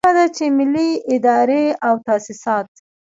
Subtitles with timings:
[0.03, 2.67] لازمه ده چې ملي ادارې او تاسیسات.